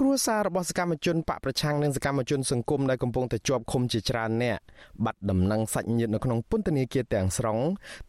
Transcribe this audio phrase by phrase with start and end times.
[0.00, 4.58] គ្រួសាររបស់សកម្មជនបកប្រឆាំងនិងសកម្មជនសង្គមដែលកំពុងតែជាប់ឃុំជាច្រើនអ្នក
[5.04, 7.58] បាត់ដំណឹងសាច់ញាតិនៅក្នុងពន្ធនាគារទាំងស្រុង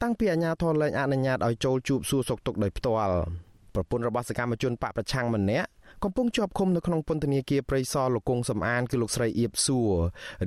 [0.02, 3.16] តាំងពីអាជ្ញាធរលែងអនុញ្ញាតឲ្យចូលជួបសួរសុខទុក្ខដោយផ្ទាល់
[3.76, 5.68] ប្រពន្ធរបស់សកម្មជនបកប្រឆាំងម្នាក់
[6.04, 9.92] កំពុងជាប់ឃុំនៅក្នុងពន្ធនាគារព្រៃសរលោកគង់សំអានគឺលោកស្រីអៀបសួរ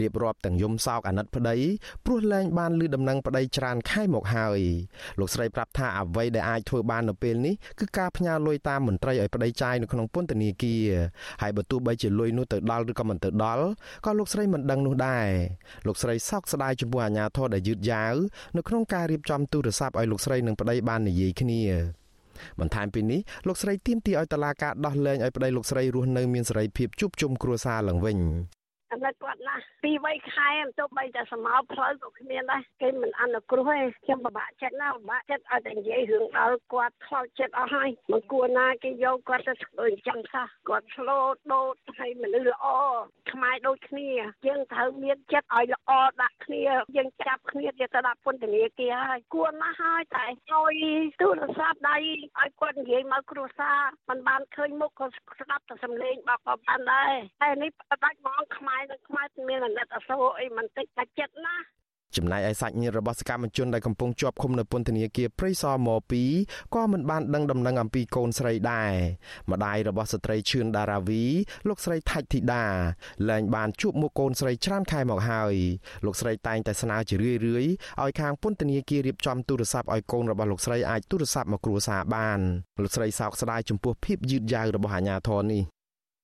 [0.01, 1.57] រៀបរាប់ទាំងយំសោកអាណិតប្តី
[2.05, 4.61] ព្រោះលែងបានលឺដំណឹងប្តីច្រើនខែមកហើយ
[5.21, 10.87] លោកស្រីប្រាប់ថាអ្វីដែលអាចធ្វើបាននៅពេលនេះគឺការផ្ញើលុយតាមមន្ត្រីឲ្យប្តីចាយនៅក្នុងពន្ធនាគារ
[11.43, 13.67] ហើយបើទោះបីជាលុយនោះទៅដល់ឬក៏មិនទៅដល់
[14.07, 15.29] ក៏លោកស្រីមិនដឹងនោះដែរ
[15.87, 18.15] លោកស្រីសោកស្ដាយចំពោះអាញាធរដែលយឺតយ៉ាវ
[18.57, 21.63] នៅក្នុងការរៀបចំទូរស័ព្ទឲ្យលោកស្រីនិងប្តីបាននិយាយគ្នា
[22.61, 28.19] បន្ថែមពីនេះលោកស្រីទាមទារឲ្យតឡាការដោះលែងឲ្យប្តីលោកស្រីរស់នៅមានសេរីភាពជួបជុំគ្រួសារឡើងវិញ
[28.93, 42.67] អាណិតគាត់ណាស់ពីវ័យខែទៅបីតែសមោផ្លូវក៏គ្មានដែរគេមិនអនុគ្រោះទេខ្ញុំពិបាកចិត្តណាស់ពិបាកចិត្តឲ្យតែនិយាយរឿងដល់គាត់ខ្លោចចិត្តអស់ហើយមិនគួរណាគេយកគាត់ទៅធ្វើអញ្ចឹងសោះគាត់ឆ្លោតដូតឲ្យមនុស្សល្អ
[43.28, 43.28] ខ្មែរ
[43.69, 44.11] ដូចគ្នា
[44.47, 45.91] យើងត្រូវមានចិត្តឲ្យល្អ
[46.23, 46.63] ដាក់គ្នា
[46.97, 50.75] យើងចាប់គ្នាទៅដាក់ពន្ធនាគារហើយគួរណាស់ហើយតែឲ្យ
[51.21, 51.97] ទូរស័ព្ទដៃ
[52.39, 55.07] ឲ្យគាត់និយាយមកគ្រួសារมันបានឃើញមុខក៏
[55.41, 57.13] ស្ដាប់តែសំឡេងរបស់គាត់បានដែរ
[57.43, 57.71] តែនេះ
[58.05, 61.57] ដាច់មកខ្មែរខ្មែរនិងខ្មែរមានអាណិតអាសូរអីមិនតិចតែចិត្តណា
[62.17, 65.89] ចំណែកឯសាច់ញាតិរបស់សកម្មជនដែលកំពុងជាប់ឃុំនៅពន្ធនាគារព្រៃសរម
[66.33, 68.93] 2ក៏មិនបានដឹងដំណឹងអំពីកូនស្រីដែរ
[69.51, 71.25] ម្ដាយរបស់ស្ត្រីឈឿនដារាវី
[71.69, 72.65] លោកស្រីថាច់ធីតា
[73.29, 75.55] លែងបានជួបមុខកូនស្រីច្រើនខែមកហើយ
[76.07, 77.41] លោកស្រីតែងតែស្នើជារឿយៗ
[78.03, 82.41] ឲ្យខាងពន្ធនាគាររៀបចំទូរស័ព្ទឲ្យកូនរបស់លោកស្រីអាចទូរស័ព្ទមកគ្រួសារបាន
[82.83, 85.78] លោកស្រីសោកស្ដាយចំពោះភាពយឺតយ៉ាវរបស់អាជ្ញាធរនេះ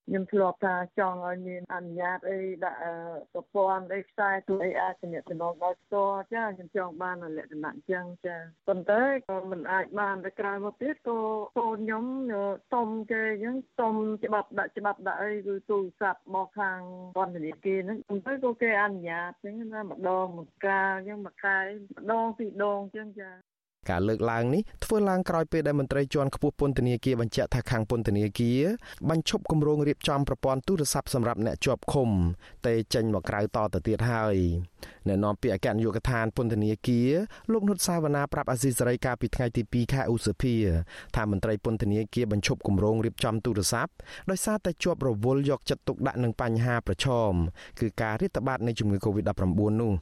[0.08, 2.80] ខ្ញុំធ្លាប់ថាចង់ឲ្យមានអនុញ្ញាតអីដាក់
[3.33, 8.36] ប្រព័ន្ធអីខ្សែទូអីអាចទំនាក់ទំនងដោយផ្ទាល់ចាខ្ញុំចង់បានលក្ខណៈអញ្ចឹងចា
[8.69, 11.19] ប៉ុន្តែក៏មិនអាចបានទៅក្រៅមកទៀតក៏
[11.58, 12.05] កូនខ្ញុំ
[12.72, 13.94] សុំគេអញ្ចឹងសុំ
[14.25, 16.80] ច្បាប់ដាក់ច្បាប់ដាក់អីគឺទូរស័ព្ទមកខាង
[17.16, 23.53] ពន្ធនាគារហ្នឹងប៉ុន្តែក៏គេអនុញ្ញាតអញ្ចឹងណាម្ដងមួយកាលអញ្ចឹងមួយខែម្ដងពីរដងអញ្ចឹងចា
[23.91, 28.61] ការលើកឡើងនេះធ្វើឡើងក្រោយពេលដែលមន្ត្រីជាន់ខ្ពស់ពន្ធនាគារបញ្ជាក់ថាខាងពន្ធនាគារ
[29.11, 32.11] បញ្ឈប់គម្រោងរៀបចំប្រព័ន្ធទូរស័ព្ទសម្រាប់អ្នកជាប់ឃុំ
[32.67, 34.37] តែចេញមកក្រៅតទៅទៀតហើយ
[35.09, 37.11] អ្នកនាំពាក្យអគ្គនាយកដ្ឋានពន្ធនាគារ
[37.53, 40.55] លោកនុតសាវណ្ណាប្រាប់អាស៊ីសេរីកាលពីថ្ងៃទី2ខែឧសភា
[41.16, 43.93] ថាមន្ត្រីពន្ធនាគារបញ្ឈប់គម្រោងរៀបចំទូរស័ព្ទ
[44.31, 47.33] ដោយសារតែជាប់រវល់យកចិត្តទុកដាក់នឹងបញ្ហាប្រឈម
[47.81, 49.41] គឺការរាតត្បាតនៃជំងឺ Covid-19
[49.81, 49.93] នោះ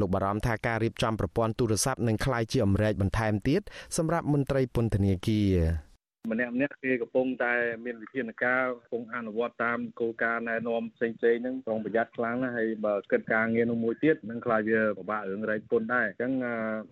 [0.00, 3.62] លោកបារម្ភថាការរៀបចំប្រព័ន្ធទូរស័ព្ទនឹងក្លាយជាអំរែកបន្ថែមទៀត
[3.96, 5.94] សម្រាប់មន្ត្រីពន្ធនាគារ
[6.32, 7.54] ម្នាក់ម្នាក់គេកំពុងតែ
[7.84, 16.32] មានវិធានការកំពុងអនុវត្តតាមគោលការណ៍ណែនាំផ្សេងៗហ្នឹងប្រុងប្រយ័ត្នខ្លាំងណាស់ហើយបើគិតការងារនោះមួយទៀតនឹងខ្លាចវាពិបាករឿងរែកពុនដែរអញ្ចឹង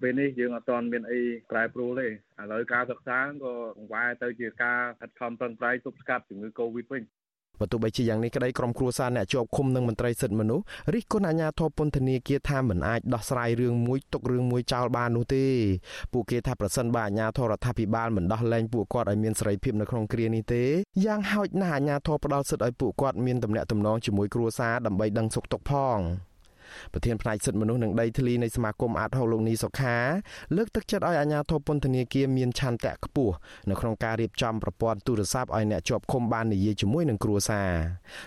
[0.00, 1.20] ពេលនេះយើងអត់ទាន់មានអី
[1.50, 2.10] ប្រែប្រួលទេឥ
[2.53, 7.03] ឡូវការសិក្សាក៏កង្វែទៅជាការខិតខំប្រឹងប្រែងទប់ស្កាត់ជំងឺ Covid វិញ
[7.62, 10.65] បើទោះបីជាយ៉ាងនេះក្តីក្រុមគ្រួសារអ្នកជាប់ឃុំនិងមន្ត្រីសិទ្ធិមនុស្ស
[10.95, 15.45] រិះគន់អាជ្ញាធរពន្ធនាគារថាមិនអាចដោះស្រាយរឿងមួយទុករឿងមួយចោលបាននោះទេ
[16.12, 20.65] ពួកគេថាប្រសិនបើអាជ្ញាធររដ្ឋាភិបាលមិនដោះលែងពួកគាត់ឲ្យមានសេរីភាពនៅក្នុងគ្រានេះទេ
[21.05, 26.00] យ៉ាងហោចណាស់អាជ្ញាធរផ្ដល់សិទ្ធិឲ្យពួកគាត់មានទំនាក់ទំនងជាមួយគ្រួសារដើម្បីដឹងសុខទុក្ខផង។
[26.93, 29.97] ប្រធានផ្នែកសិទ្ធិមនុស្សនិងដីធ្លីនៃសមាគមអាតហុកលោកនីសុខា
[30.56, 33.34] លើកទឹកចិត្តឲ្យអាជ្ញាធរពន្ធនាគារមានឆន្ទៈខ្ពស់
[33.71, 37.71] នៅក្នុងការរៀបចំប្រព័ន្ធទូរស័ព្ទឲ្យអ្នកជាប់ឃុំបាននិយាយជាមួយនឹងគ្រួសារ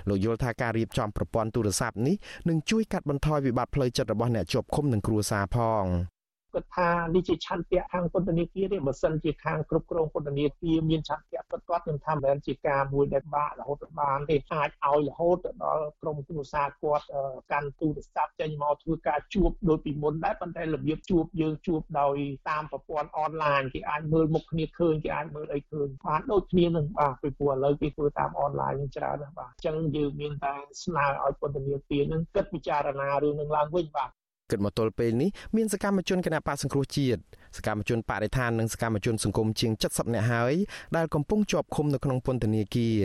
[0.09, 2.16] លោកយល់ថាការរៀបចំប្រព័ន្ធទូរស័ព្ទនេះ
[2.50, 6.15] នឹងជួយកាត់បន្ថយវិបត្តិផ្លូវចិត្តរបស់អ្នកជាប់ឃុំនិងគ្រួសារផង
[6.55, 17.05] គិតថានេះជាឆន្ទៈខាងពន្ធនាគារទេបើសិនជាខាងគ្រប់គ្រងពន្ធនាគារមានឆន្ទៈពិតប្រាកដខ្ញុំថាមិនមែនជាការមួយដែលបាក់រហូតបានទេអាចឲ្យរហូតទៅដល់ក្រុមគ្រួសារគាត់
[17.51, 22.17] កាន់ទូរស័ព្ទចេញមកធ្វើការជួបដូចពីមុនដែរប៉ុន្តែរបៀបជួបយើងជួបដោយ
[22.49, 34.09] តាមប្រព័ន្ធអនឡាញគេអាចមើលមុខគ្នាឃើញគេអាចមើលអីឃើញបានដូចគ្នានឹងបាទពីព្រោះឥឡូវគេធ្វើតាមអនឡាញនឹងច្រើនណាស់បាទអញ្ចឹងយើងមានតែស្នើឲ្យពន្ធនាគារនឹងគិតពិចារណារឿងនឹងឡើងវិញបាទ
[34.51, 37.19] គិតមកទល់ពេលនេះមានសកម្មជនគណៈបកសង្គ្រោះជាតិ
[37.57, 40.53] សកម្មជនបរិស្ថាននិងសកម្មជនសង្គមជាង70នាក់ហើយ
[40.97, 42.97] ដែលកំពុងជាប់ឃុំនៅក្នុងពន្ធនាគារ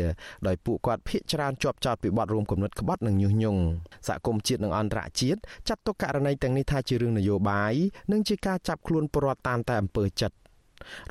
[0.46, 3.60] ដោយពួកគាត់ភ័យច្រើនជាប់ចោតពីបទរួមគំនិតក្បត់និងញុះញង់
[4.08, 5.38] សហគមន៍ជាតិនិងអន្តរជាតិ
[5.68, 7.74] ចាត់ទុកករណីទាំងនេះថាជារឿងនយោបាយ
[8.12, 10.36] និងជាការចាប់ខ្លួនពលរដ្ឋតាមតែអំពើចិត្ត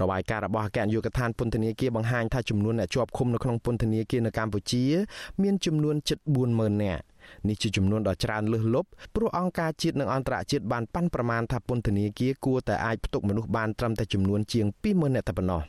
[0.01, 4.83] របាយការណ៍របស់អគ្គនាយកដ្ឋានពន្ធនាគារបង្ហាញថាចំនួនអ្នកជាប់ឃុំនៅក្នុងពន្ធនាគារនៅកម្ពុជា
[5.41, 6.19] មានចំនួនជិត
[6.51, 7.03] 40000នាក់
[7.47, 15.63] នេះជាចំនួនដ៏ច្រើនលើសលប់ព្រោះអង្គការជាតិនិងអន្តរជាតិបានប៉ាន់ប្រមាណថាពន្ធនាគារគួរតែអាចផ្ទុកមនុស្សបានត្រឹមតែចំនួនជាង20000នាក់តែប៉ុណ្ណោះ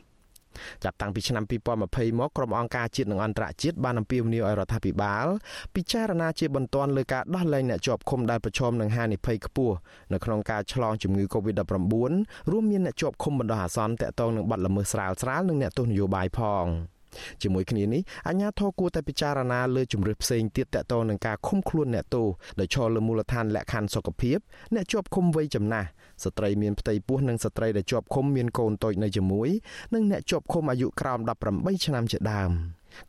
[0.83, 1.43] ចាប់តាំងពីឆ្នាំ
[1.81, 5.27] 2020មកក្រុមអង្គការជាតិនិងអន្តរជាតិបានអំពាវនាវឲ្យរដ្ឋាភិបាល
[5.75, 9.75] ពិចារណាជាបន្ទាន់លើការដោះលែងអ្នកជាប់ឃុំដែលប្រឈមនឹងហានិភ័យខ្ពស់
[10.13, 16.65] នៅក្នុងការឆ្លងជំងឺ Covid-19 រួមមានអ្នកជាប់ឃុំបណ្ដោះអាសន្នតាក់ទងនឹងបទល្មើសស្រាលស្រាលនិងអ្នកទោសនយោបាយផង។
[17.41, 22.27] ជាមួយគ្នានេះអាជ្ញាធរគួរតែពិចារណាលើជំរឿសផ្សេងទៀតទាក់ទងនឹងការឃុំខ្លួនអ្នកទោស
[22.59, 24.37] ដោយឈរលើមូលដ្ឋានលក្ខខណ្ឌសុខភាព
[24.75, 25.87] អ្នកជាប់ឃុំវ័យចំណាស់
[26.23, 29.49] ស្ត្រីមានផ្ទៃពោះនិងស្ត្រីដែលជាប់ឃុំមានកូនតូចនៅជាមួយ
[29.93, 31.19] និងអ្នកជាប់ឃុំអាយុក្រោម
[31.51, 32.53] 18ឆ្នាំជាដើម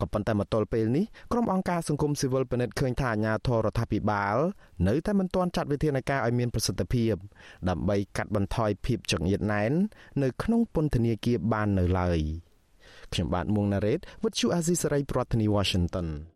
[0.01, 4.37] ក៏ប៉ុន្តែមកទល់ពេលនេះក្រុមអង្គការសង្គមស៊ីវិលពិនិត្យឃើញថាអាជ្ញាធររដ្ឋាភិបាល
[4.89, 7.15] នៅតែមិនទាន់ចាត់វិធានការឲ្យមានប្រសិទ្ធភាព
[7.69, 9.73] ដើម្បីកាត់បន្ថយភាពចង្អៀតណែន
[10.23, 12.21] នៅក្នុងពន្ធនាគារបាននៅឡើយ
[13.15, 16.07] ខ្ញុំបាទមួងណារ៉េត With you Azizi Saray ប្រធានាធិបតី Washington